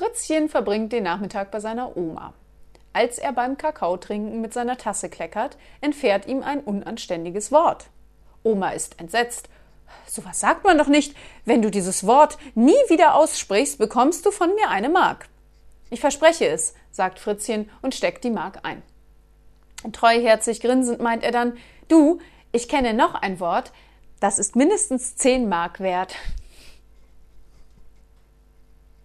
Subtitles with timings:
[0.00, 2.32] Fritzchen verbringt den Nachmittag bei seiner Oma.
[2.94, 7.90] Als er beim Kakaotrinken mit seiner Tasse kleckert, entfährt ihm ein unanständiges Wort.
[8.42, 9.50] Oma ist entsetzt.
[10.06, 11.14] So was sagt man doch nicht.
[11.44, 15.28] Wenn du dieses Wort nie wieder aussprichst, bekommst du von mir eine Mark.
[15.90, 18.82] Ich verspreche es, sagt Fritzchen und steckt die Mark ein.
[19.92, 21.58] Treuherzig grinsend meint er dann,
[21.88, 22.20] du,
[22.52, 23.70] ich kenne noch ein Wort,
[24.18, 26.16] das ist mindestens zehn Mark wert.